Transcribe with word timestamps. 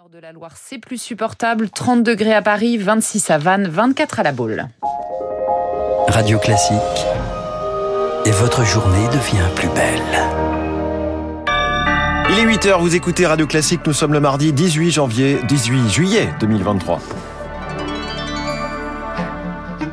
nord 0.00 0.08
de 0.08 0.18
la 0.18 0.32
Loire, 0.32 0.54
c'est 0.56 0.78
plus 0.78 0.96
supportable. 0.96 1.68
30 1.68 2.02
degrés 2.02 2.32
à 2.32 2.40
Paris, 2.40 2.78
26 2.78 3.28
à 3.28 3.36
Vannes, 3.36 3.68
24 3.68 4.20
à 4.20 4.22
La 4.22 4.32
Baule. 4.32 4.66
Radio 6.08 6.38
Classique. 6.38 6.78
Et 8.24 8.30
votre 8.30 8.64
journée 8.64 9.06
devient 9.08 9.48
plus 9.54 9.68
belle. 9.68 10.00
Il 12.30 12.38
est 12.38 12.46
8h, 12.46 12.80
vous 12.80 12.94
écoutez 12.94 13.26
Radio 13.26 13.46
Classique, 13.46 13.82
nous 13.84 13.92
sommes 13.92 14.14
le 14.14 14.20
mardi 14.20 14.54
18 14.54 14.90
janvier, 14.90 15.38
18 15.46 15.90
juillet 15.90 16.28
2023 16.40 17.00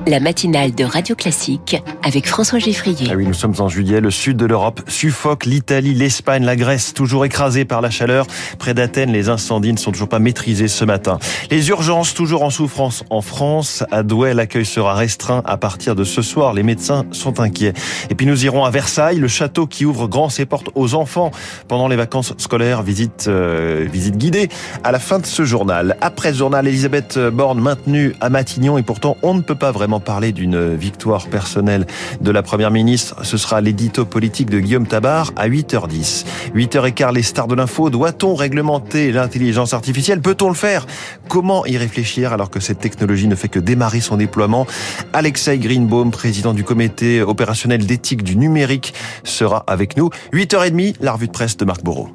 la 0.07 0.19
matinale 0.21 0.73
de 0.73 0.85
Radio 0.85 1.15
Classique 1.15 1.81
avec 2.01 2.27
François 2.27 2.59
Geffrier. 2.59 3.09
Ah 3.11 3.15
oui, 3.15 3.25
nous 3.25 3.33
sommes 3.33 3.55
en 3.59 3.67
juillet, 3.67 3.99
le 3.99 4.09
sud 4.09 4.37
de 4.37 4.45
l'Europe 4.45 4.81
suffoque 4.87 5.45
l'Italie, 5.45 5.93
l'Espagne, 5.93 6.45
la 6.45 6.55
Grèce, 6.55 6.93
toujours 6.93 7.25
écrasées 7.25 7.65
par 7.65 7.81
la 7.81 7.89
chaleur. 7.89 8.25
Près 8.57 8.73
d'Athènes, 8.73 9.11
les 9.11 9.27
incendies 9.27 9.73
ne 9.73 9.77
sont 9.77 9.91
toujours 9.91 10.07
pas 10.07 10.19
maîtrisés 10.19 10.69
ce 10.69 10.85
matin. 10.85 11.19
Les 11.51 11.67
urgences 11.69 12.13
toujours 12.13 12.43
en 12.43 12.49
souffrance 12.49 13.03
en 13.09 13.21
France. 13.21 13.83
À 13.91 14.03
Douai, 14.03 14.33
l'accueil 14.33 14.65
sera 14.65 14.95
restreint 14.95 15.41
à 15.45 15.57
partir 15.57 15.93
de 15.93 16.05
ce 16.05 16.21
soir. 16.21 16.53
Les 16.53 16.63
médecins 16.63 17.05
sont 17.11 17.41
inquiets. 17.41 17.73
Et 18.09 18.15
puis 18.15 18.25
nous 18.25 18.45
irons 18.45 18.63
à 18.63 18.69
Versailles, 18.69 19.17
le 19.17 19.27
château 19.27 19.67
qui 19.67 19.83
ouvre 19.83 20.07
grand 20.07 20.29
ses 20.29 20.45
portes 20.45 20.69
aux 20.75 20.93
enfants 20.93 21.31
pendant 21.67 21.89
les 21.89 21.97
vacances 21.97 22.33
scolaires. 22.37 22.81
Visite, 22.81 23.25
euh, 23.27 23.85
visite 23.91 24.15
guidée 24.17 24.47
à 24.85 24.93
la 24.93 24.99
fin 24.99 25.19
de 25.19 25.25
ce 25.25 25.43
journal. 25.43 25.97
Après 25.99 26.31
ce 26.31 26.37
journal, 26.37 26.65
Elisabeth 26.65 27.19
Borne 27.19 27.59
maintenue 27.59 28.13
à 28.21 28.29
Matignon 28.29 28.77
et 28.77 28.83
pourtant 28.83 29.17
on 29.21 29.33
ne 29.33 29.41
peut 29.41 29.55
pas 29.55 29.71
vraiment 29.71 29.96
parler 29.99 30.31
d'une 30.31 30.75
victoire 30.75 31.27
personnelle 31.27 31.85
de 32.21 32.31
la 32.31 32.43
Première 32.43 32.71
ministre. 32.71 33.23
Ce 33.23 33.37
sera 33.37 33.61
l'édito 33.61 34.05
politique 34.05 34.49
de 34.49 34.59
Guillaume 34.59 34.87
Tabar 34.87 35.31
à 35.35 35.47
8h10. 35.47 36.25
8h15, 36.55 37.13
les 37.13 37.23
stars 37.23 37.47
de 37.47 37.55
l'info. 37.55 37.89
Doit-on 37.89 38.35
réglementer 38.35 39.11
l'intelligence 39.11 39.73
artificielle? 39.73 40.21
Peut-on 40.21 40.49
le 40.49 40.55
faire? 40.55 40.85
Comment 41.27 41.65
y 41.65 41.77
réfléchir 41.77 42.33
alors 42.33 42.49
que 42.49 42.59
cette 42.59 42.79
technologie 42.79 43.27
ne 43.27 43.35
fait 43.35 43.49
que 43.49 43.59
démarrer 43.59 44.01
son 44.01 44.17
déploiement? 44.17 44.67
Alexei 45.13 45.57
Greenbaum, 45.57 46.11
président 46.11 46.53
du 46.53 46.63
comité 46.63 47.21
opérationnel 47.21 47.85
d'éthique 47.85 48.23
du 48.23 48.35
numérique, 48.35 48.93
sera 49.23 49.63
avec 49.67 49.97
nous. 49.97 50.09
8h30, 50.33 50.95
la 51.01 51.13
revue 51.13 51.27
de 51.27 51.31
presse 51.31 51.57
de 51.57 51.65
Marc 51.65 51.83
Bourreau. 51.83 52.09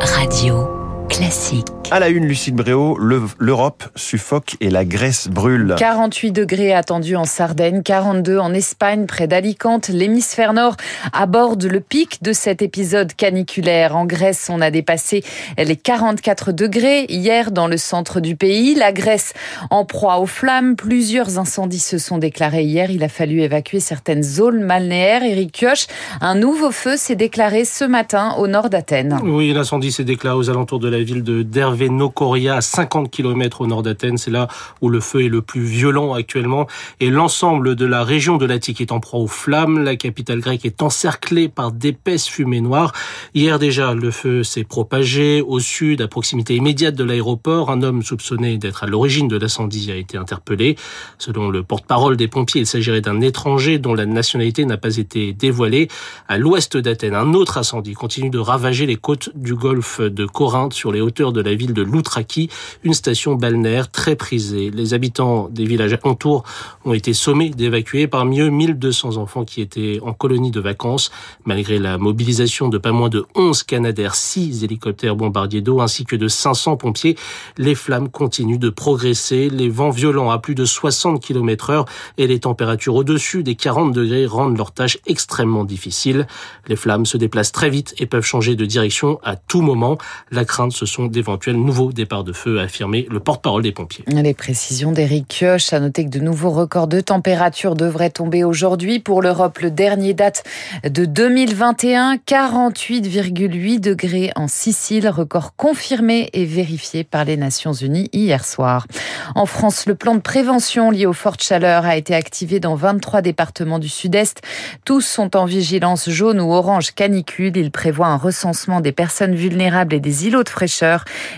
Radio 0.00 0.69
classique. 1.10 1.66
À 1.92 1.98
la 1.98 2.08
une, 2.08 2.24
Lucille 2.24 2.54
Bréau, 2.54 2.96
l'Europe 2.96 3.82
suffoque 3.96 4.54
et 4.60 4.70
la 4.70 4.84
Grèce 4.84 5.26
brûle. 5.26 5.74
48 5.76 6.30
degrés 6.30 6.72
attendus 6.72 7.16
en 7.16 7.24
Sardaigne, 7.24 7.82
42 7.82 8.38
en 8.38 8.54
Espagne, 8.54 9.06
près 9.06 9.26
d'Alicante. 9.26 9.88
L'hémisphère 9.88 10.52
nord 10.52 10.76
aborde 11.12 11.64
le 11.64 11.80
pic 11.80 12.22
de 12.22 12.32
cet 12.32 12.62
épisode 12.62 13.12
caniculaire. 13.14 13.96
En 13.96 14.06
Grèce, 14.06 14.48
on 14.52 14.60
a 14.60 14.70
dépassé 14.70 15.24
les 15.58 15.74
44 15.74 16.52
degrés 16.52 17.06
hier 17.08 17.50
dans 17.50 17.66
le 17.66 17.76
centre 17.76 18.20
du 18.20 18.36
pays. 18.36 18.76
La 18.76 18.92
Grèce 18.92 19.32
en 19.70 19.84
proie 19.84 20.20
aux 20.20 20.26
flammes. 20.26 20.76
Plusieurs 20.76 21.40
incendies 21.40 21.80
se 21.80 21.98
sont 21.98 22.18
déclarés 22.18 22.62
hier. 22.62 22.92
Il 22.92 23.02
a 23.02 23.08
fallu 23.08 23.40
évacuer 23.40 23.80
certaines 23.80 24.22
zones 24.22 24.64
balnéaires. 24.64 25.24
Eric 25.24 25.50
Kioch, 25.50 25.88
un 26.20 26.36
nouveau 26.36 26.70
feu 26.70 26.96
s'est 26.96 27.16
déclaré 27.16 27.64
ce 27.64 27.84
matin 27.84 28.36
au 28.38 28.46
nord 28.46 28.70
d'Athènes. 28.70 29.18
Oui, 29.24 29.52
l'incendie 29.52 29.90
s'est 29.90 30.04
déclaré 30.04 30.36
aux 30.36 30.50
alentours 30.50 30.78
de 30.78 30.88
la 30.88 30.99
ville 31.02 31.22
de 31.22 31.42
Dervé 31.42 31.88
Nokoria, 31.88 32.56
à 32.56 32.60
50 32.60 33.10
km 33.10 33.60
au 33.62 33.66
nord 33.66 33.82
d'Athènes. 33.82 34.18
C'est 34.18 34.30
là 34.30 34.48
où 34.80 34.88
le 34.88 35.00
feu 35.00 35.24
est 35.24 35.28
le 35.28 35.42
plus 35.42 35.62
violent 35.62 36.14
actuellement. 36.14 36.66
Et 37.00 37.10
l'ensemble 37.10 37.76
de 37.76 37.86
la 37.86 38.04
région 38.04 38.36
de 38.36 38.46
l'Attique 38.46 38.80
est 38.80 38.92
en 38.92 39.00
proie 39.00 39.20
aux 39.20 39.26
flammes. 39.26 39.82
La 39.82 39.96
capitale 39.96 40.40
grecque 40.40 40.64
est 40.64 40.82
encerclée 40.82 41.48
par 41.48 41.72
d'épaisses 41.72 42.26
fumées 42.26 42.60
noires. 42.60 42.92
Hier 43.34 43.58
déjà, 43.58 43.94
le 43.94 44.10
feu 44.10 44.42
s'est 44.42 44.64
propagé 44.64 45.42
au 45.42 45.60
sud, 45.60 46.02
à 46.02 46.08
proximité 46.08 46.56
immédiate 46.56 46.94
de 46.94 47.04
l'aéroport. 47.04 47.70
Un 47.70 47.82
homme 47.82 48.02
soupçonné 48.02 48.58
d'être 48.58 48.84
à 48.84 48.86
l'origine 48.86 49.28
de 49.28 49.36
l'incendie 49.36 49.90
a 49.90 49.96
été 49.96 50.16
interpellé. 50.16 50.76
Selon 51.18 51.48
le 51.48 51.62
porte-parole 51.62 52.16
des 52.16 52.28
pompiers, 52.28 52.62
il 52.62 52.66
s'agirait 52.66 53.00
d'un 53.00 53.20
étranger 53.20 53.78
dont 53.78 53.94
la 53.94 54.06
nationalité 54.06 54.64
n'a 54.64 54.76
pas 54.76 54.96
été 54.96 55.32
dévoilée. 55.32 55.88
À 56.28 56.38
l'ouest 56.38 56.76
d'Athènes, 56.76 57.14
un 57.14 57.34
autre 57.34 57.58
incendie 57.58 57.94
continue 57.94 58.30
de 58.30 58.38
ravager 58.38 58.86
les 58.86 58.96
côtes 58.96 59.30
du 59.34 59.54
golfe 59.54 60.00
de 60.00 60.26
Corinthe 60.26 60.72
sur 60.72 60.89
les 60.92 61.00
hauteurs 61.00 61.32
de 61.32 61.40
la 61.40 61.54
ville 61.54 61.74
de 61.74 61.82
Loutraki, 61.82 62.50
une 62.84 62.94
station 62.94 63.34
balnéaire 63.34 63.90
très 63.90 64.16
prisée. 64.16 64.70
Les 64.70 64.94
habitants 64.94 65.48
des 65.50 65.64
villages 65.64 65.96
alentours 66.02 66.44
ont 66.84 66.94
été 66.94 67.12
sommés 67.12 67.50
d'évacuer, 67.50 68.06
parmi 68.06 68.40
eux 68.40 68.50
1200 68.50 69.16
enfants 69.16 69.44
qui 69.44 69.60
étaient 69.60 69.98
en 70.02 70.12
colonie 70.12 70.50
de 70.50 70.60
vacances. 70.60 71.10
Malgré 71.44 71.78
la 71.78 71.98
mobilisation 71.98 72.68
de 72.68 72.78
pas 72.78 72.92
moins 72.92 73.08
de 73.08 73.24
11 73.34 73.62
Canadaires, 73.62 74.14
6 74.14 74.64
hélicoptères 74.64 75.16
bombardiers 75.16 75.60
d'eau 75.60 75.80
ainsi 75.80 76.04
que 76.04 76.16
de 76.16 76.28
500 76.28 76.76
pompiers, 76.76 77.16
les 77.58 77.74
flammes 77.74 78.08
continuent 78.08 78.58
de 78.58 78.70
progresser. 78.70 79.50
Les 79.50 79.68
vents 79.68 79.90
violents 79.90 80.30
à 80.30 80.38
plus 80.38 80.54
de 80.54 80.64
60 80.64 81.22
km 81.22 81.70
heure 81.70 81.84
et 82.18 82.26
les 82.26 82.40
températures 82.40 82.94
au-dessus 82.94 83.42
des 83.42 83.54
40 83.54 83.92
degrés 83.92 84.26
rendent 84.26 84.56
leur 84.56 84.72
tâche 84.72 84.98
extrêmement 85.06 85.64
difficile. 85.64 86.26
Les 86.68 86.76
flammes 86.76 87.06
se 87.06 87.16
déplacent 87.16 87.52
très 87.52 87.70
vite 87.70 87.94
et 87.98 88.06
peuvent 88.06 88.24
changer 88.24 88.56
de 88.56 88.64
direction 88.64 89.18
à 89.22 89.36
tout 89.36 89.60
moment. 89.60 89.98
La 90.30 90.44
crainte, 90.44 90.72
ce 90.80 90.86
sont 90.86 91.04
d'éventuels 91.04 91.56
nouveau 91.56 91.92
départ 91.92 92.24
de 92.24 92.32
feu, 92.32 92.58
a 92.58 92.62
affirmé 92.62 93.06
le 93.10 93.20
porte-parole 93.20 93.62
des 93.62 93.70
pompiers. 93.70 94.02
Les 94.06 94.32
précisions 94.32 94.92
d'Éric 94.92 95.28
Kioch. 95.28 95.74
A 95.74 95.80
noter 95.80 96.06
que 96.06 96.08
de 96.08 96.20
nouveaux 96.20 96.48
records 96.48 96.86
de 96.86 97.00
température 97.00 97.74
devraient 97.74 98.08
tomber 98.08 98.44
aujourd'hui. 98.44 98.98
Pour 98.98 99.20
l'Europe, 99.20 99.58
le 99.58 99.70
dernier 99.70 100.14
date 100.14 100.42
de 100.82 101.04
2021, 101.04 102.16
48,8 102.26 103.78
degrés 103.78 104.30
en 104.36 104.48
Sicile, 104.48 105.06
record 105.10 105.54
confirmé 105.54 106.30
et 106.32 106.46
vérifié 106.46 107.04
par 107.04 107.26
les 107.26 107.36
Nations 107.36 107.74
Unies 107.74 108.08
hier 108.14 108.42
soir. 108.46 108.86
En 109.34 109.44
France, 109.44 109.84
le 109.84 109.94
plan 109.94 110.14
de 110.14 110.20
prévention 110.20 110.90
lié 110.90 111.04
aux 111.04 111.12
fortes 111.12 111.42
chaleurs 111.42 111.84
a 111.84 111.98
été 111.98 112.14
activé 112.14 112.58
dans 112.58 112.74
23 112.74 113.20
départements 113.20 113.78
du 113.78 113.90
Sud-Est. 113.90 114.40
Tous 114.86 115.02
sont 115.02 115.36
en 115.36 115.44
vigilance 115.44 116.08
jaune 116.08 116.40
ou 116.40 116.54
orange 116.54 116.92
canicule. 116.92 117.54
Il 117.54 117.70
prévoit 117.70 118.06
un 118.06 118.16
recensement 118.16 118.80
des 118.80 118.92
personnes 118.92 119.34
vulnérables 119.34 119.94
et 119.94 120.00
des 120.00 120.26
îlots 120.26 120.42
de 120.42 120.48
fraîcheur 120.48 120.69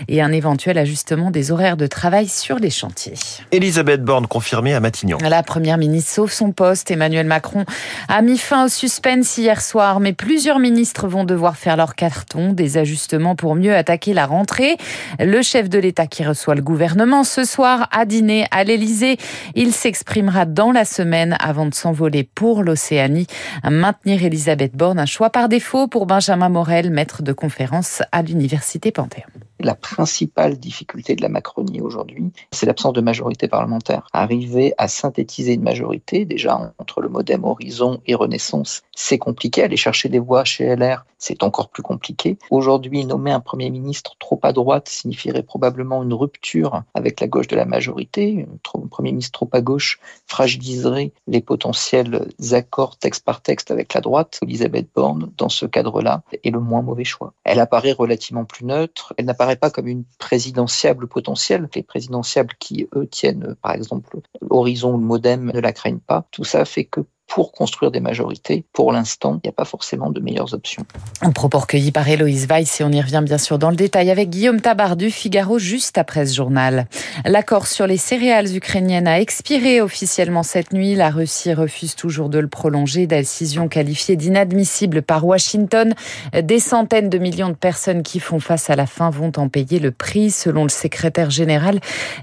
et 0.07 0.21
un 0.21 0.31
éventuel 0.31 0.77
ajustement 0.77 1.31
des 1.31 1.51
horaires 1.51 1.77
de 1.77 1.87
travail 1.87 2.27
sur 2.27 2.59
les 2.59 2.69
chantiers. 2.69 3.13
Elisabeth 3.51 4.03
Borne 4.03 4.27
confirmée 4.27 4.73
à 4.73 4.79
Matignon. 4.79 5.17
La 5.21 5.43
première 5.43 5.77
ministre 5.77 6.11
sauve 6.11 6.31
son 6.31 6.51
poste. 6.51 6.91
Emmanuel 6.91 7.25
Macron 7.25 7.65
a 8.07 8.21
mis 8.21 8.37
fin 8.37 8.65
au 8.65 8.67
suspense 8.67 9.37
hier 9.37 9.61
soir, 9.61 9.99
mais 9.99 10.13
plusieurs 10.13 10.59
ministres 10.59 11.07
vont 11.07 11.23
devoir 11.23 11.57
faire 11.57 11.77
leur 11.77 11.95
carton, 11.95 12.53
des 12.53 12.77
ajustements 12.77 13.35
pour 13.35 13.55
mieux 13.55 13.75
attaquer 13.75 14.13
la 14.13 14.25
rentrée. 14.25 14.77
Le 15.19 15.41
chef 15.41 15.69
de 15.69 15.79
l'État 15.79 16.07
qui 16.07 16.23
reçoit 16.23 16.55
le 16.55 16.61
gouvernement 16.61 17.23
ce 17.23 17.43
soir 17.43 17.87
a 17.91 18.05
dîné 18.05 18.45
à 18.51 18.63
l'Élysée. 18.63 19.17
Il 19.55 19.73
s'exprimera 19.73 20.45
dans 20.45 20.71
la 20.71 20.85
semaine 20.85 21.35
avant 21.39 21.65
de 21.65 21.73
s'envoler 21.73 22.23
pour 22.23 22.63
l'Océanie. 22.63 23.27
Maintenir 23.63 24.23
Elisabeth 24.23 24.75
Borne, 24.75 24.99
un 24.99 25.05
choix 25.05 25.29
par 25.29 25.49
défaut 25.49 25.87
pour 25.87 26.05
Benjamin 26.05 26.49
Morel, 26.49 26.89
maître 26.89 27.23
de 27.23 27.33
conférence 27.33 28.01
à 28.11 28.21
l'Université 28.21 28.91
Panthéon. 28.91 29.12
him. 29.13 29.43
La 29.63 29.75
principale 29.75 30.59
difficulté 30.59 31.15
de 31.15 31.21
la 31.21 31.29
Macronie 31.29 31.79
aujourd'hui, 31.79 32.33
c'est 32.51 32.65
l'absence 32.65 32.91
de 32.91 32.99
majorité 32.99 33.47
parlementaire. 33.47 34.09
Arriver 34.11 34.73
à 34.77 34.89
synthétiser 34.89 35.53
une 35.53 35.63
majorité, 35.63 36.25
déjà 36.25 36.73
entre 36.77 36.99
le 36.99 37.07
modem 37.07 37.45
Horizon 37.45 38.01
et 38.05 38.13
Renaissance, 38.13 38.81
c'est 38.93 39.17
compliqué. 39.17 39.63
Aller 39.63 39.77
chercher 39.77 40.09
des 40.09 40.19
voix 40.19 40.43
chez 40.43 40.75
LR, 40.75 41.05
c'est 41.17 41.43
encore 41.43 41.69
plus 41.69 41.81
compliqué. 41.81 42.37
Aujourd'hui, 42.51 43.05
nommer 43.05 43.31
un 43.31 43.39
Premier 43.39 43.69
ministre 43.69 44.17
trop 44.19 44.37
à 44.43 44.51
droite 44.51 44.89
signifierait 44.89 45.43
probablement 45.43 46.03
une 46.03 46.13
rupture 46.13 46.83
avec 46.93 47.21
la 47.21 47.27
gauche 47.27 47.47
de 47.47 47.55
la 47.55 47.63
majorité. 47.63 48.45
Un 48.75 48.87
Premier 48.87 49.11
ministre 49.11 49.31
trop 49.31 49.49
à 49.53 49.61
gauche 49.61 50.01
fragiliserait 50.27 51.13
les 51.27 51.39
potentiels 51.39 52.27
accords 52.51 52.97
texte 52.97 53.23
par 53.23 53.41
texte 53.41 53.71
avec 53.71 53.93
la 53.93 54.01
droite. 54.01 54.39
Elisabeth 54.41 54.89
Borne, 54.93 55.31
dans 55.37 55.47
ce 55.47 55.65
cadre-là, 55.65 56.23
est 56.43 56.51
le 56.51 56.59
moins 56.59 56.81
mauvais 56.81 57.05
choix. 57.05 57.33
Elle 57.45 57.61
apparaît 57.61 57.93
relativement 57.93 58.43
plus 58.43 58.65
neutre. 58.65 59.13
Elle 59.17 59.25
n'apparaît 59.25 59.52
pas 59.55 59.69
comme 59.69 59.87
une 59.87 60.03
présidentiable 60.19 61.07
potentielle. 61.07 61.69
Les 61.75 61.83
présidentiables 61.83 62.53
qui, 62.59 62.87
eux, 62.95 63.07
tiennent, 63.07 63.55
par 63.61 63.73
exemple, 63.73 64.19
l'horizon 64.41 64.95
ou 64.95 64.97
le 64.97 65.05
modem 65.05 65.51
ne 65.51 65.59
la 65.59 65.73
craignent 65.73 65.99
pas. 65.99 66.27
Tout 66.31 66.43
ça 66.43 66.65
fait 66.65 66.85
que 66.85 67.01
pour 67.33 67.51
construire 67.51 67.89
des 67.89 67.99
majorités. 67.99 68.63
Pour 68.73 68.91
l'instant, 68.91 69.39
il 69.43 69.47
n'y 69.47 69.49
a 69.49 69.53
pas 69.53 69.65
forcément 69.65 70.11
de 70.11 70.19
meilleures 70.19 70.53
options. 70.53 70.85
Un 71.21 71.31
propos 71.31 71.57
recueilli 71.57 71.91
par 71.91 72.07
Héloïse 72.07 72.45
Weiss 72.47 72.79
et 72.79 72.83
on 72.83 72.91
y 72.91 73.01
revient 73.01 73.23
bien 73.25 73.39
sûr 73.39 73.57
dans 73.57 73.71
le 73.71 73.75
détail 73.75 74.11
avec 74.11 74.29
Guillaume 74.29 74.61
Tabar 74.61 74.95
du 74.95 75.09
Figaro 75.09 75.57
juste 75.57 75.97
après 75.97 76.27
ce 76.27 76.35
journal. 76.35 76.85
L'accord 77.25 77.65
sur 77.65 77.87
les 77.87 77.97
céréales 77.97 78.55
ukrainiennes 78.55 79.07
a 79.07 79.19
expiré 79.19 79.81
officiellement 79.81 80.43
cette 80.43 80.73
nuit. 80.73 80.93
La 80.93 81.09
Russie 81.09 81.55
refuse 81.55 81.95
toujours 81.95 82.29
de 82.29 82.37
le 82.37 82.47
prolonger. 82.47 83.07
Décision 83.07 83.67
qualifiée 83.67 84.15
d'inadmissible 84.15 85.01
par 85.01 85.25
Washington. 85.25 85.95
Des 86.39 86.59
centaines 86.59 87.09
de 87.09 87.17
millions 87.17 87.49
de 87.49 87.55
personnes 87.55 88.03
qui 88.03 88.19
font 88.19 88.39
face 88.39 88.69
à 88.69 88.75
la 88.75 88.85
faim 88.85 89.09
vont 89.09 89.31
en 89.37 89.49
payer 89.49 89.79
le 89.79 89.89
prix 89.89 90.29
selon 90.29 90.61
le 90.63 90.69
secrétaire 90.69 91.31
général 91.31 91.79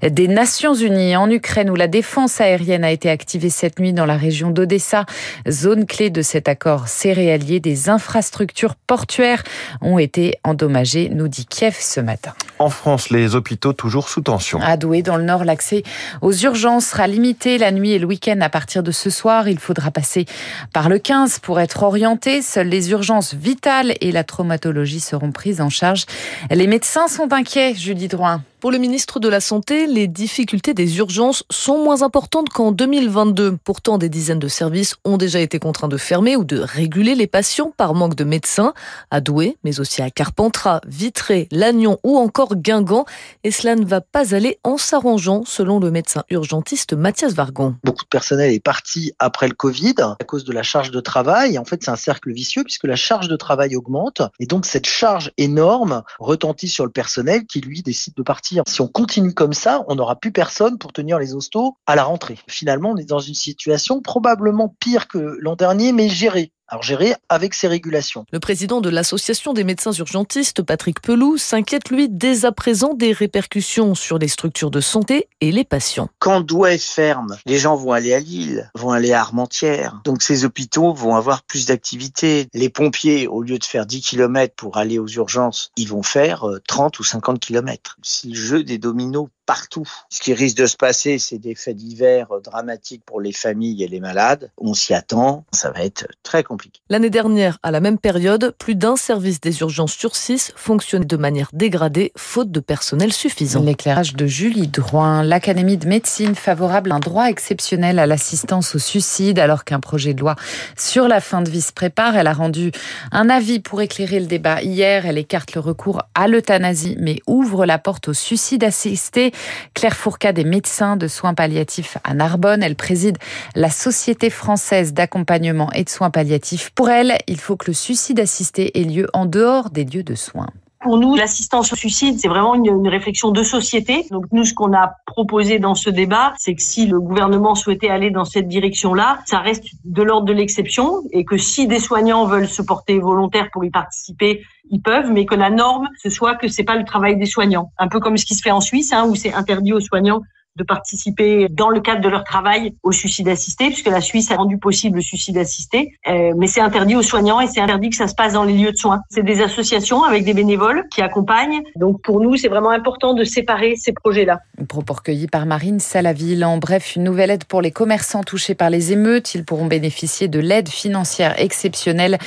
des 0.08 0.28
Nations 0.28 0.74
Unies 0.74 1.16
en 1.16 1.28
Ukraine 1.28 1.68
où 1.68 1.74
la 1.74 1.88
défense 1.88 2.40
aérienne 2.40 2.84
a 2.84 2.92
été 2.92 3.10
activée 3.10 3.50
cette 3.50 3.80
nuit 3.80 3.92
dans 3.92 4.06
la 4.06 4.16
région 4.16 4.50
d'Odessa 4.50 4.99
Zone 5.48 5.86
clé 5.86 6.10
de 6.10 6.22
cet 6.22 6.48
accord 6.48 6.88
céréalier. 6.88 7.60
Des 7.60 7.88
infrastructures 7.88 8.74
portuaires 8.74 9.42
ont 9.80 9.98
été 9.98 10.36
endommagées, 10.44 11.10
nous 11.12 11.28
dit 11.28 11.46
Kiev 11.46 11.76
ce 11.78 12.00
matin. 12.00 12.32
En 12.58 12.70
France, 12.70 13.10
les 13.10 13.34
hôpitaux 13.34 13.72
toujours 13.72 14.08
sous 14.08 14.20
tension. 14.20 14.60
À 14.60 14.76
Douai, 14.76 15.02
dans 15.02 15.16
le 15.16 15.24
Nord, 15.24 15.44
l'accès 15.44 15.82
aux 16.20 16.32
urgences 16.32 16.86
sera 16.86 17.06
limité 17.06 17.58
la 17.58 17.72
nuit 17.72 17.92
et 17.92 17.98
le 17.98 18.06
week-end 18.06 18.38
à 18.40 18.48
partir 18.48 18.82
de 18.82 18.90
ce 18.90 19.10
soir. 19.10 19.48
Il 19.48 19.58
faudra 19.58 19.90
passer 19.90 20.26
par 20.72 20.88
le 20.88 20.98
15 20.98 21.38
pour 21.38 21.60
être 21.60 21.82
orienté. 21.82 22.42
Seules 22.42 22.68
les 22.68 22.90
urgences 22.90 23.34
vitales 23.34 23.94
et 24.00 24.12
la 24.12 24.24
traumatologie 24.24 25.00
seront 25.00 25.32
prises 25.32 25.60
en 25.60 25.70
charge. 25.70 26.06
Les 26.50 26.66
médecins 26.66 27.08
sont 27.08 27.32
inquiets, 27.32 27.74
Julie 27.74 28.08
Drouin. 28.08 28.42
Pour 28.60 28.70
le 28.70 28.76
ministre 28.76 29.20
de 29.20 29.28
la 29.30 29.40
Santé, 29.40 29.86
les 29.86 30.06
difficultés 30.06 30.74
des 30.74 30.98
urgences 30.98 31.44
sont 31.50 31.82
moins 31.82 32.02
importantes 32.02 32.50
qu'en 32.50 32.72
2022. 32.72 33.56
Pourtant, 33.64 33.96
des 33.96 34.10
dizaines 34.10 34.38
de 34.38 34.48
services 34.48 34.96
ont 35.06 35.16
déjà 35.16 35.40
été 35.40 35.58
contraints 35.58 35.88
de 35.88 35.96
fermer 35.96 36.36
ou 36.36 36.44
de 36.44 36.58
réguler 36.58 37.14
les 37.14 37.26
patients 37.26 37.72
par 37.74 37.94
manque 37.94 38.16
de 38.16 38.24
médecins 38.24 38.74
à 39.10 39.22
Douai, 39.22 39.56
mais 39.64 39.80
aussi 39.80 40.02
à 40.02 40.10
Carpentras, 40.10 40.82
Vitré, 40.86 41.48
Lannion 41.50 41.98
ou 42.04 42.18
encore 42.18 42.54
Guingamp. 42.54 43.06
Et 43.44 43.50
cela 43.50 43.76
ne 43.76 43.84
va 43.86 44.02
pas 44.02 44.34
aller 44.34 44.58
en 44.62 44.76
s'arrangeant, 44.76 45.42
selon 45.46 45.80
le 45.80 45.90
médecin 45.90 46.24
urgentiste 46.28 46.92
Mathias 46.92 47.32
Vargon. 47.32 47.76
Beaucoup 47.82 48.04
de 48.04 48.10
personnel 48.10 48.52
est 48.52 48.60
parti 48.60 49.14
après 49.18 49.48
le 49.48 49.54
Covid 49.54 49.94
à 50.00 50.24
cause 50.26 50.44
de 50.44 50.52
la 50.52 50.62
charge 50.62 50.90
de 50.90 51.00
travail. 51.00 51.56
En 51.56 51.64
fait, 51.64 51.82
c'est 51.82 51.90
un 51.90 51.96
cercle 51.96 52.30
vicieux 52.30 52.64
puisque 52.64 52.84
la 52.84 52.96
charge 52.96 53.28
de 53.28 53.36
travail 53.36 53.74
augmente 53.74 54.20
et 54.38 54.44
donc 54.44 54.66
cette 54.66 54.86
charge 54.86 55.32
énorme 55.38 56.02
retentit 56.18 56.68
sur 56.68 56.84
le 56.84 56.90
personnel 56.90 57.46
qui 57.46 57.62
lui 57.62 57.82
décide 57.82 58.12
de 58.14 58.22
partir 58.22 58.49
si 58.66 58.80
on 58.80 58.88
continue 58.88 59.34
comme 59.34 59.52
ça, 59.52 59.84
on 59.88 59.94
n'aura 59.94 60.16
plus 60.16 60.32
personne 60.32 60.78
pour 60.78 60.92
tenir 60.92 61.18
les 61.18 61.34
hostos 61.34 61.74
à 61.86 61.96
la 61.96 62.04
rentrée. 62.04 62.38
Finalement, 62.46 62.90
on 62.90 62.96
est 62.96 63.08
dans 63.08 63.18
une 63.18 63.34
situation 63.34 64.00
probablement 64.00 64.74
pire 64.80 65.08
que 65.08 65.36
l'an 65.40 65.56
dernier, 65.56 65.92
mais 65.92 66.08
gérée 66.08 66.52
alors 66.70 66.82
gérer 66.82 67.14
avec 67.28 67.54
ces 67.54 67.68
régulations. 67.68 68.24
Le 68.32 68.40
président 68.40 68.80
de 68.80 68.88
l'association 68.88 69.52
des 69.52 69.64
médecins 69.64 69.92
urgentistes, 69.92 70.62
Patrick 70.62 71.02
Pelou, 71.02 71.36
s'inquiète 71.36 71.90
lui 71.90 72.08
dès 72.08 72.44
à 72.44 72.52
présent 72.52 72.94
des 72.94 73.12
répercussions 73.12 73.94
sur 73.94 74.18
les 74.18 74.28
structures 74.28 74.70
de 74.70 74.80
santé 74.80 75.28
et 75.40 75.50
les 75.50 75.64
patients. 75.64 76.08
Quand 76.20 76.40
Douai 76.40 76.78
ferme, 76.78 77.36
les 77.44 77.58
gens 77.58 77.76
vont 77.76 77.92
aller 77.92 78.14
à 78.14 78.20
Lille, 78.20 78.70
vont 78.74 78.90
aller 78.90 79.12
à 79.12 79.20
Armentières. 79.20 80.00
Donc 80.04 80.22
ces 80.22 80.44
hôpitaux 80.44 80.94
vont 80.94 81.16
avoir 81.16 81.42
plus 81.42 81.66
d'activités. 81.66 82.48
Les 82.54 82.70
pompiers, 82.70 83.26
au 83.26 83.42
lieu 83.42 83.58
de 83.58 83.64
faire 83.64 83.84
10 83.84 84.00
km 84.00 84.54
pour 84.54 84.76
aller 84.76 84.98
aux 84.98 85.08
urgences, 85.08 85.72
ils 85.76 85.88
vont 85.88 86.02
faire 86.02 86.44
30 86.68 86.94
euh, 86.94 87.00
ou 87.00 87.04
50 87.04 87.40
km. 87.40 87.96
C'est 88.02 88.28
le 88.28 88.34
jeu 88.34 88.62
des 88.62 88.78
dominos 88.78 89.28
partout. 89.50 89.88
Ce 90.10 90.20
qui 90.20 90.32
risque 90.32 90.58
de 90.58 90.66
se 90.66 90.76
passer, 90.76 91.18
c'est 91.18 91.38
des 91.38 91.56
faits 91.56 91.74
divers 91.74 92.30
euh, 92.30 92.40
dramatiques 92.40 93.02
pour 93.04 93.20
les 93.20 93.32
familles 93.32 93.82
et 93.82 93.88
les 93.88 93.98
malades. 93.98 94.52
On 94.58 94.74
s'y 94.74 94.94
attend, 94.94 95.44
ça 95.50 95.72
va 95.72 95.82
être 95.82 96.06
très 96.22 96.44
compliqué. 96.44 96.80
L'année 96.88 97.10
dernière, 97.10 97.58
à 97.64 97.72
la 97.72 97.80
même 97.80 97.98
période, 97.98 98.54
plus 98.60 98.76
d'un 98.76 98.94
service 98.94 99.40
des 99.40 99.60
urgences 99.62 99.94
sur 99.94 100.14
six 100.14 100.52
fonctionnait 100.54 101.04
de 101.04 101.16
manière 101.16 101.48
dégradée, 101.52 102.12
faute 102.16 102.52
de 102.52 102.60
personnel 102.60 103.12
suffisant. 103.12 103.60
L'éclairage 103.60 104.14
de 104.14 104.24
Julie 104.24 104.68
Drouin, 104.68 105.24
l'Académie 105.24 105.78
de 105.78 105.88
médecine 105.88 106.36
favorable 106.36 106.92
à 106.92 106.94
un 106.94 107.00
droit 107.00 107.24
exceptionnel 107.24 107.98
à 107.98 108.06
l'assistance 108.06 108.76
au 108.76 108.78
suicide, 108.78 109.40
alors 109.40 109.64
qu'un 109.64 109.80
projet 109.80 110.14
de 110.14 110.20
loi 110.20 110.36
sur 110.78 111.08
la 111.08 111.20
fin 111.20 111.42
de 111.42 111.50
vie 111.50 111.62
se 111.62 111.72
prépare. 111.72 112.16
Elle 112.16 112.28
a 112.28 112.34
rendu 112.34 112.70
un 113.10 113.28
avis 113.28 113.58
pour 113.58 113.82
éclairer 113.82 114.20
le 114.20 114.26
débat 114.26 114.62
hier. 114.62 115.06
Elle 115.06 115.18
écarte 115.18 115.56
le 115.56 115.60
recours 115.60 116.02
à 116.14 116.28
l'euthanasie, 116.28 116.96
mais 117.00 117.18
ouvre 117.26 117.66
la 117.66 117.80
porte 117.80 118.06
au 118.06 118.14
suicide 118.14 118.62
assisté. 118.62 119.32
Claire 119.74 119.96
Fourcade 119.96 120.38
est 120.38 120.44
médecin 120.44 120.96
de 120.96 121.08
soins 121.08 121.34
palliatifs 121.34 121.98
à 122.04 122.14
Narbonne. 122.14 122.62
Elle 122.62 122.76
préside 122.76 123.18
la 123.54 123.70
Société 123.70 124.30
française 124.30 124.92
d'accompagnement 124.92 125.70
et 125.72 125.84
de 125.84 125.88
soins 125.88 126.10
palliatifs. 126.10 126.70
Pour 126.70 126.90
elle, 126.90 127.18
il 127.26 127.40
faut 127.40 127.56
que 127.56 127.66
le 127.68 127.74
suicide 127.74 128.20
assisté 128.20 128.80
ait 128.80 128.84
lieu 128.84 129.06
en 129.12 129.26
dehors 129.26 129.70
des 129.70 129.84
lieux 129.84 130.02
de 130.02 130.14
soins. 130.14 130.50
Pour 130.82 130.96
nous, 130.96 131.14
l'assistance 131.14 131.74
au 131.74 131.76
suicide, 131.76 132.18
c'est 132.18 132.28
vraiment 132.28 132.54
une, 132.54 132.88
réflexion 132.88 133.32
de 133.32 133.42
société. 133.42 134.06
Donc 134.10 134.24
nous, 134.32 134.46
ce 134.46 134.54
qu'on 134.54 134.72
a 134.72 134.94
proposé 135.04 135.58
dans 135.58 135.74
ce 135.74 135.90
débat, 135.90 136.32
c'est 136.38 136.54
que 136.54 136.62
si 136.62 136.86
le 136.86 136.98
gouvernement 136.98 137.54
souhaitait 137.54 137.90
aller 137.90 138.10
dans 138.10 138.24
cette 138.24 138.48
direction-là, 138.48 139.18
ça 139.26 139.40
reste 139.40 139.64
de 139.84 140.02
l'ordre 140.02 140.26
de 140.26 140.32
l'exception 140.32 141.02
et 141.12 141.26
que 141.26 141.36
si 141.36 141.66
des 141.66 141.80
soignants 141.80 142.24
veulent 142.24 142.48
se 142.48 142.62
porter 142.62 142.98
volontaires 142.98 143.50
pour 143.52 143.62
y 143.62 143.70
participer, 143.70 144.42
ils 144.70 144.80
peuvent, 144.80 145.10
mais 145.12 145.26
que 145.26 145.34
la 145.34 145.50
norme, 145.50 145.88
ce 146.02 146.08
soit 146.08 146.36
que 146.36 146.48
c'est 146.48 146.64
pas 146.64 146.76
le 146.76 146.84
travail 146.84 147.18
des 147.18 147.26
soignants. 147.26 147.72
Un 147.76 147.88
peu 147.88 148.00
comme 148.00 148.16
ce 148.16 148.24
qui 148.24 148.34
se 148.34 148.42
fait 148.42 148.50
en 148.50 148.62
Suisse, 148.62 148.94
hein, 148.94 149.06
où 149.06 149.14
c'est 149.14 149.34
interdit 149.34 149.74
aux 149.74 149.80
soignants 149.80 150.22
de 150.56 150.64
participer 150.64 151.48
dans 151.48 151.70
le 151.70 151.80
cadre 151.80 152.00
de 152.00 152.08
leur 152.08 152.24
travail 152.24 152.74
au 152.82 152.92
suicide 152.92 153.28
assisté, 153.28 153.66
puisque 153.68 153.88
la 153.88 154.00
Suisse 154.00 154.30
a 154.30 154.36
rendu 154.36 154.58
possible 154.58 154.96
le 154.96 155.02
suicide 155.02 155.38
assisté, 155.38 155.96
euh, 156.08 156.32
mais 156.36 156.46
c'est 156.46 156.60
interdit 156.60 156.96
aux 156.96 157.02
soignants 157.02 157.40
et 157.40 157.46
c'est 157.46 157.60
interdit 157.60 157.90
que 157.90 157.96
ça 157.96 158.08
se 158.08 158.14
passe 158.14 158.32
dans 158.32 158.44
les 158.44 158.54
lieux 158.54 158.72
de 158.72 158.76
soins. 158.76 159.00
C'est 159.10 159.22
des 159.22 159.40
associations 159.42 160.02
avec 160.02 160.24
des 160.24 160.34
bénévoles 160.34 160.84
qui 160.90 161.02
accompagnent. 161.02 161.62
Donc 161.76 162.02
pour 162.02 162.20
nous, 162.20 162.36
c'est 162.36 162.48
vraiment 162.48 162.70
important 162.70 163.14
de 163.14 163.24
séparer 163.24 163.76
ces 163.76 163.92
projets-là. 163.92 164.40
Propos 164.68 164.94
recueillis 164.94 165.28
par 165.28 165.46
Marine 165.46 165.80
Salaville. 165.80 166.44
En 166.44 166.58
bref, 166.58 166.96
une 166.96 167.04
nouvelle 167.04 167.30
aide 167.30 167.44
pour 167.44 167.62
les 167.62 167.70
commerçants 167.70 168.22
touchés 168.22 168.54
par 168.54 168.70
les 168.70 168.92
émeutes. 168.92 169.34
Ils 169.34 169.44
pourront 169.44 169.66
bénéficier 169.66 170.28
de 170.28 170.40
l'aide 170.40 170.68
financière 170.68 171.40
exceptionnelle, 171.40 172.18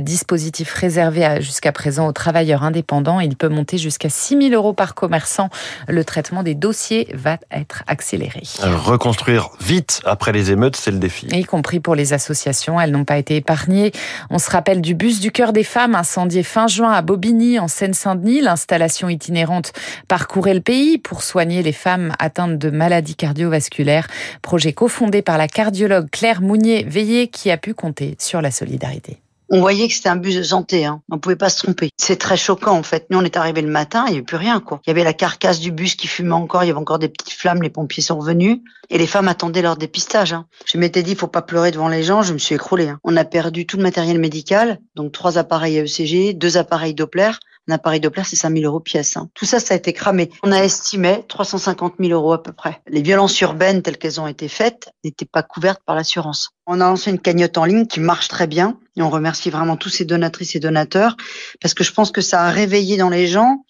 dispositif 0.00 0.72
réservé 0.72 1.40
jusqu'à 1.40 1.72
présent 1.72 2.06
aux 2.06 2.12
travailleurs 2.12 2.62
indépendants. 2.62 3.20
Il 3.20 3.36
peut 3.36 3.48
monter 3.48 3.78
jusqu'à 3.78 4.08
6 4.08 4.50
000 4.50 4.54
euros 4.54 4.72
par 4.72 4.94
commerçant. 4.94 5.48
Le 5.88 6.04
traitement 6.04 6.42
des 6.42 6.54
dossiers 6.54 7.08
va 7.14 7.38
être 7.50 7.71
accéléré. 7.86 8.42
Reconstruire 8.60 9.50
vite 9.60 10.00
après 10.04 10.32
les 10.32 10.50
émeutes, 10.50 10.76
c'est 10.76 10.90
le 10.90 10.98
défi. 10.98 11.26
Y 11.26 11.44
compris 11.44 11.80
pour 11.80 11.94
les 11.94 12.12
associations, 12.12 12.80
elles 12.80 12.90
n'ont 12.90 13.04
pas 13.04 13.18
été 13.18 13.36
épargnées. 13.36 13.92
On 14.30 14.38
se 14.38 14.50
rappelle 14.50 14.80
du 14.80 14.94
bus 14.94 15.20
du 15.20 15.30
cœur 15.32 15.52
des 15.52 15.64
femmes 15.64 15.94
incendié 15.94 16.42
fin 16.42 16.66
juin 16.66 16.92
à 16.92 17.02
Bobigny, 17.02 17.58
en 17.58 17.68
Seine-Saint-Denis. 17.68 18.40
L'installation 18.40 19.08
itinérante 19.08 19.72
parcourait 20.08 20.54
le 20.54 20.60
pays 20.60 20.98
pour 20.98 21.22
soigner 21.22 21.62
les 21.62 21.72
femmes 21.72 22.12
atteintes 22.18 22.58
de 22.58 22.70
maladies 22.70 23.16
cardiovasculaires. 23.16 24.08
Projet 24.42 24.72
cofondé 24.72 25.22
par 25.22 25.38
la 25.38 25.48
cardiologue 25.48 26.10
Claire 26.10 26.42
Mounier-Veillé 26.42 27.28
qui 27.28 27.50
a 27.50 27.56
pu 27.56 27.74
compter 27.74 28.16
sur 28.18 28.42
la 28.42 28.50
solidarité 28.50 29.21
on 29.52 29.60
voyait 29.60 29.86
que 29.86 29.92
c'était 29.92 30.08
un 30.08 30.16
bus 30.16 30.34
de 30.34 30.42
santé. 30.42 30.86
Hein. 30.86 31.02
On 31.10 31.18
pouvait 31.18 31.36
pas 31.36 31.50
se 31.50 31.58
tromper. 31.58 31.90
C'est 31.98 32.16
très 32.16 32.38
choquant 32.38 32.76
en 32.76 32.82
fait. 32.82 33.06
Nous, 33.10 33.18
on 33.18 33.22
est 33.22 33.36
arrivé 33.36 33.60
le 33.60 33.68
matin, 33.70 34.06
il 34.08 34.12
y 34.12 34.16
avait 34.16 34.24
plus 34.24 34.38
rien 34.38 34.60
quoi. 34.60 34.80
Il 34.86 34.90
y 34.90 34.92
avait 34.92 35.04
la 35.04 35.12
carcasse 35.12 35.60
du 35.60 35.70
bus 35.70 35.94
qui 35.94 36.08
fumait 36.08 36.32
encore. 36.32 36.64
Il 36.64 36.68
y 36.68 36.70
avait 36.70 36.80
encore 36.80 36.98
des 36.98 37.10
petites 37.10 37.34
flammes. 37.34 37.62
Les 37.62 37.68
pompiers 37.68 38.02
sont 38.02 38.18
revenus 38.18 38.60
et 38.88 38.96
les 38.96 39.06
femmes 39.06 39.28
attendaient 39.28 39.60
leur 39.60 39.76
dépistage. 39.76 40.32
Hein. 40.32 40.46
Je 40.64 40.78
m'étais 40.78 41.02
dit, 41.02 41.14
faut 41.14 41.26
pas 41.26 41.42
pleurer 41.42 41.70
devant 41.70 41.88
les 41.88 42.02
gens. 42.02 42.22
Je 42.22 42.32
me 42.32 42.38
suis 42.38 42.54
écroulée. 42.54 42.88
Hein. 42.88 42.98
On 43.04 43.14
a 43.16 43.26
perdu 43.26 43.66
tout 43.66 43.76
le 43.76 43.82
matériel 43.82 44.18
médical, 44.18 44.80
donc 44.96 45.12
trois 45.12 45.36
appareils 45.36 45.78
ECG, 45.78 46.32
deux 46.32 46.56
appareils 46.56 46.94
Doppler. 46.94 47.32
Un 47.68 47.74
appareil 47.74 48.00
Doppler, 48.00 48.24
c'est 48.24 48.36
5000 48.36 48.64
euros 48.64 48.80
pièce. 48.80 49.16
Hein. 49.16 49.28
Tout 49.34 49.44
ça, 49.44 49.60
ça 49.60 49.74
a 49.74 49.76
été 49.76 49.92
cramé. 49.92 50.30
On 50.42 50.50
a 50.50 50.64
estimé 50.64 51.24
350 51.28 51.94
000 52.00 52.12
euros 52.12 52.32
à 52.32 52.42
peu 52.42 52.52
près. 52.52 52.80
Les 52.88 53.02
violences 53.02 53.40
urbaines 53.40 53.82
telles 53.82 53.98
qu'elles 53.98 54.20
ont 54.20 54.26
été 54.26 54.48
faites 54.48 54.90
n'étaient 55.04 55.26
pas 55.26 55.42
couvertes 55.42 55.82
par 55.86 55.94
l'assurance. 55.94 56.50
On 56.66 56.80
a 56.80 56.88
lancé 56.88 57.10
une 57.10 57.20
cagnotte 57.20 57.58
en 57.58 57.64
ligne 57.64 57.86
qui 57.86 58.00
marche 58.00 58.28
très 58.28 58.48
bien 58.48 58.78
et 58.96 59.02
on 59.02 59.10
remercie 59.10 59.50
vraiment 59.50 59.76
tous 59.76 59.90
ces 59.90 60.04
donatrices 60.04 60.56
et 60.56 60.60
donateurs 60.60 61.16
parce 61.60 61.74
que 61.74 61.84
je 61.84 61.92
pense 61.92 62.10
que 62.10 62.20
ça 62.20 62.42
a 62.42 62.50
réveillé 62.50 62.96
dans 62.96 63.08
les 63.08 63.26
gens 63.26 63.64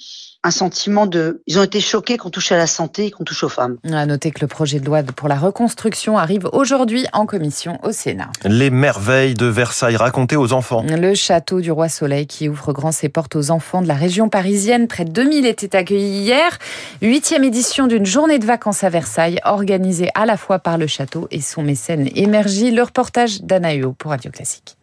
un 0.44 0.50
sentiment 0.50 1.06
de... 1.06 1.42
Ils 1.46 1.58
ont 1.58 1.62
été 1.62 1.80
choqués 1.80 2.16
qu'on 2.16 2.30
touche 2.30 2.52
à 2.52 2.56
la 2.56 2.66
santé 2.66 3.06
et 3.06 3.10
qu'on 3.10 3.24
touche 3.24 3.44
aux 3.44 3.48
femmes. 3.48 3.76
À 3.92 4.06
noter 4.06 4.30
que 4.30 4.40
le 4.40 4.46
projet 4.46 4.80
de 4.80 4.86
loi 4.86 5.02
pour 5.02 5.28
la 5.28 5.36
reconstruction 5.36 6.18
arrive 6.18 6.48
aujourd'hui 6.52 7.06
en 7.12 7.26
commission 7.26 7.78
au 7.82 7.92
Sénat. 7.92 8.30
Les 8.44 8.70
merveilles 8.70 9.34
de 9.34 9.46
Versailles 9.46 9.96
racontées 9.96 10.36
aux 10.36 10.52
enfants. 10.52 10.84
Le 10.88 11.14
château 11.14 11.60
du 11.60 11.70
Roi 11.70 11.88
Soleil 11.88 12.26
qui 12.26 12.48
ouvre 12.48 12.72
grand 12.72 12.92
ses 12.92 13.08
portes 13.08 13.36
aux 13.36 13.50
enfants 13.50 13.82
de 13.82 13.88
la 13.88 13.94
région 13.94 14.28
parisienne. 14.28 14.88
Près 14.88 15.04
de 15.04 15.10
2000 15.10 15.46
étaient 15.46 15.76
accueillis 15.76 16.22
hier. 16.22 16.58
Huitième 17.00 17.44
édition 17.44 17.86
d'une 17.86 18.06
journée 18.06 18.38
de 18.38 18.46
vacances 18.46 18.84
à 18.84 18.88
Versailles 18.88 19.38
organisée 19.44 20.08
à 20.14 20.26
la 20.26 20.36
fois 20.36 20.58
par 20.58 20.78
le 20.78 20.86
château 20.86 21.28
et 21.30 21.40
son 21.40 21.62
mécène 21.62 22.08
émergie. 22.14 22.70
Le 22.70 22.82
reportage 22.82 23.42
d'Anaïo 23.42 23.92
pour 23.92 24.10
Radio 24.10 24.30
Classique. 24.30 24.76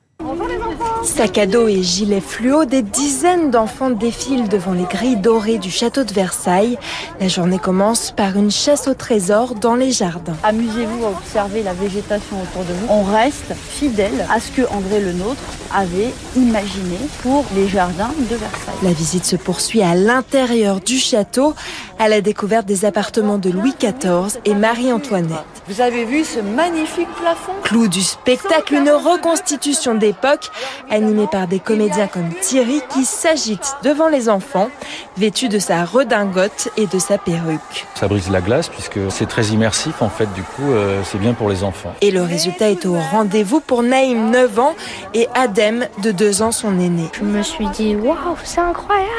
Sac 1.03 1.37
à 1.37 1.45
dos 1.45 1.67
et 1.67 1.81
gilets 1.81 2.19
fluo, 2.21 2.65
des 2.65 2.81
dizaines 2.81 3.51
d'enfants 3.51 3.89
défilent 3.89 4.49
devant 4.49 4.73
les 4.73 4.83
grilles 4.83 5.15
dorées 5.15 5.57
du 5.57 5.71
château 5.71 6.03
de 6.03 6.13
Versailles. 6.13 6.77
La 7.21 7.29
journée 7.29 7.57
commence 7.57 8.11
par 8.11 8.35
une 8.35 8.51
chasse 8.51 8.87
au 8.87 8.93
trésor 8.93 9.55
dans 9.55 9.75
les 9.75 9.91
jardins. 9.91 10.35
Amusez-vous 10.43 11.05
à 11.05 11.09
observer 11.09 11.63
la 11.63 11.73
végétation 11.73 12.41
autour 12.41 12.63
de 12.65 12.73
vous. 12.73 12.87
On 12.89 13.03
reste 13.03 13.53
fidèle 13.55 14.27
à 14.29 14.39
ce 14.39 14.51
que 14.51 14.61
André 14.71 14.99
le 14.99 15.13
Nôtre 15.13 15.41
avait 15.73 16.13
imaginé 16.35 16.97
pour 17.21 17.45
les 17.55 17.67
jardins 17.67 18.11
de 18.17 18.35
Versailles. 18.35 18.75
La 18.83 18.91
visite 18.91 19.25
se 19.25 19.35
poursuit 19.35 19.81
à 19.81 19.95
l'intérieur 19.95 20.79
du 20.81 20.97
château, 20.97 21.53
à 21.97 22.09
la 22.09 22.21
découverte 22.21 22.65
des 22.65 22.85
appartements 22.85 23.37
de 23.37 23.49
Louis 23.49 23.73
XIV 23.79 24.39
et 24.45 24.53
Marie-Antoinette. 24.53 25.29
Vous 25.67 25.81
avez 25.81 26.05
vu 26.05 26.23
ce 26.23 26.39
magnifique 26.39 27.09
plafond? 27.21 27.51
Clou 27.63 27.87
du 27.87 28.01
spectacle, 28.01 28.73
une 28.73 28.89
reconstitution 28.89 29.95
d'époque 29.95 30.49
animé 30.89 31.27
par 31.31 31.47
des 31.47 31.59
comédiens 31.59 32.07
comme 32.07 32.29
Thierry 32.41 32.81
qui 32.89 33.05
s'agite 33.05 33.75
devant 33.83 34.07
les 34.07 34.29
enfants, 34.29 34.69
vêtu 35.17 35.49
de 35.49 35.59
sa 35.59 35.85
redingote 35.85 36.69
et 36.77 36.87
de 36.87 36.99
sa 36.99 37.17
perruque. 37.17 37.85
Ça 37.95 38.07
brise 38.07 38.29
la 38.29 38.41
glace 38.41 38.69
puisque 38.69 38.99
c'est 39.09 39.27
très 39.27 39.47
immersif 39.47 40.01
en 40.01 40.09
fait, 40.09 40.31
du 40.33 40.43
coup 40.43 40.71
euh, 40.71 41.01
c'est 41.03 41.19
bien 41.19 41.33
pour 41.33 41.49
les 41.49 41.63
enfants. 41.63 41.93
Et 42.01 42.11
le 42.11 42.21
résultat 42.21 42.69
est 42.69 42.85
au 42.85 42.97
rendez-vous 43.11 43.59
pour 43.59 43.83
Naïm 43.83 44.31
9 44.31 44.59
ans 44.59 44.75
et 45.13 45.27
Adem 45.35 45.87
de 46.01 46.11
2 46.11 46.41
ans 46.41 46.51
son 46.51 46.79
aîné. 46.79 47.09
Je 47.13 47.23
me 47.23 47.41
suis 47.41 47.67
dit 47.69 47.95
waouh 47.95 48.37
c'est 48.43 48.61
incroyable 48.61 49.18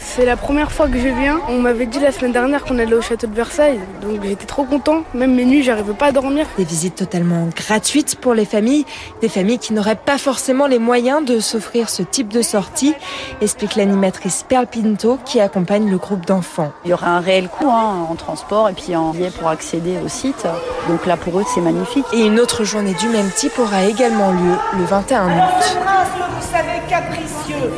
C'est 0.00 0.24
la 0.24 0.36
première 0.36 0.72
fois 0.72 0.88
que 0.88 0.98
je 0.98 1.06
viens. 1.08 1.38
On 1.48 1.58
m'avait 1.60 1.86
dit 1.86 2.00
la 2.00 2.10
semaine 2.10 2.32
dernière 2.32 2.64
qu'on 2.64 2.78
allait 2.78 2.94
au 2.94 3.00
château 3.00 3.28
de 3.28 3.34
Versailles, 3.34 3.78
donc 4.02 4.20
j'étais 4.24 4.44
trop 4.44 4.64
content. 4.64 5.04
Même 5.14 5.34
mes 5.34 5.44
nuits 5.44 5.62
j'arrivais 5.62 5.92
pas 5.92 6.06
à 6.06 6.12
dormir. 6.12 6.46
Des 6.58 6.64
visites 6.64 6.96
totalement 6.96 7.48
gratuites 7.54 8.16
pour 8.16 8.34
les 8.34 8.44
familles, 8.44 8.84
des 9.20 9.28
familles 9.28 9.60
qui 9.60 9.72
n'auraient 9.72 9.94
pas 9.94 10.18
forcément 10.18 10.66
les 10.66 10.80
moyens 10.80 11.24
de 11.24 11.38
s'offrir 11.38 11.88
ce 11.88 12.02
type 12.02 12.28
de 12.28 12.42
sortie, 12.42 12.94
explique 13.40 13.76
l'animatrice 13.76 14.44
Perle 14.48 14.66
Pinto 14.66 15.18
qui 15.24 15.38
accompagne 15.38 15.88
le 15.88 15.98
groupe 15.98 16.26
d'enfants. 16.26 16.72
Il 16.84 16.90
y 16.90 16.92
aura 16.92 17.10
un 17.10 17.20
réel 17.20 17.48
coût 17.48 17.70
hein, 17.70 18.06
en 18.10 18.14
transport 18.16 18.68
et 18.68 18.72
puis 18.72 18.96
en 18.96 19.12
billet 19.12 19.30
pour 19.30 19.48
accéder 19.48 19.98
au 20.04 20.08
site. 20.08 20.48
Donc 20.88 21.06
là 21.06 21.16
pour 21.16 21.38
eux 21.38 21.44
c'est 21.54 21.60
magnifique. 21.60 22.06
Et 22.12 22.26
une 22.26 22.40
autre 22.40 22.64
journée 22.64 22.94
du 22.94 23.08
même 23.08 23.30
type 23.30 23.56
aura 23.60 23.84
également 23.84 24.32
lieu 24.32 24.56
le 24.78 24.84
21 24.84 25.26
août. 25.26 25.30
Alors 25.30 25.62
ce 25.62 25.74
prince 25.76 26.08
que 26.18 26.34
vous 26.34 26.52
savez 26.52 26.80
capricieux, 26.88 27.70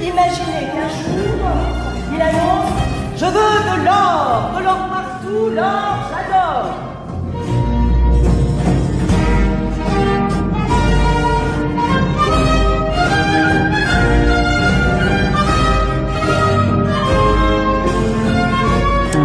imaginez 0.00 0.68
qu'un 0.72 0.88
jour 0.88 1.39
veux 3.34 3.58
de 3.70 3.84
l'or, 3.84 4.50
de 4.56 4.64
l'or 4.64 4.82
partout, 4.88 5.50
l'or 5.54 5.94
j'adore 6.10 6.39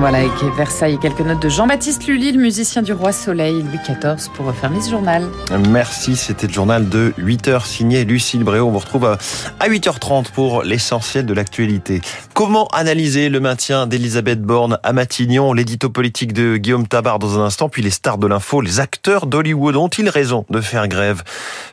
Voilà, 0.07 0.19
avec 0.19 0.55
Versailles 0.55 0.99
quelques 0.99 1.21
notes 1.21 1.41
de 1.41 1.49
Jean-Baptiste 1.49 2.05
Lully, 2.05 2.31
le 2.31 2.39
musicien 2.39 2.83
du 2.83 2.93
Roi 2.93 3.11
Soleil, 3.11 3.63
Louis 3.63 3.79
XIV, 3.83 4.29
pour 4.35 4.45
refermer 4.45 4.79
ce 4.79 4.91
journal. 4.91 5.27
Merci, 5.69 6.15
c'était 6.15 6.45
le 6.45 6.53
journal 6.53 6.87
de 6.87 7.11
8h 7.17 7.65
signé 7.65 8.05
Lucille 8.05 8.43
Bréau. 8.43 8.67
On 8.67 8.71
vous 8.71 8.77
retrouve 8.77 9.05
à 9.05 9.67
8h30 9.67 10.29
pour 10.31 10.61
l'essentiel 10.61 11.25
de 11.25 11.33
l'actualité. 11.33 12.01
Comment 12.35 12.67
analyser 12.67 13.29
le 13.29 13.39
maintien 13.39 13.87
d'Elisabeth 13.87 14.43
Borne 14.43 14.77
à 14.83 14.93
Matignon? 14.93 15.53
L'édito 15.53 15.89
politique 15.89 16.33
de 16.33 16.57
Guillaume 16.57 16.87
Tabar 16.87 17.17
dans 17.17 17.39
un 17.39 17.43
instant, 17.43 17.67
puis 17.67 17.81
les 17.81 17.89
stars 17.89 18.19
de 18.19 18.27
l'info, 18.27 18.61
les 18.61 18.79
acteurs 18.79 19.25
d'Hollywood 19.25 19.75
ont-ils 19.75 20.09
raison 20.09 20.45
de 20.51 20.61
faire 20.61 20.87
grève 20.87 21.23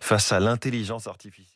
face 0.01 0.33
à 0.33 0.41
l'intelligence 0.41 1.07
artificielle? 1.07 1.52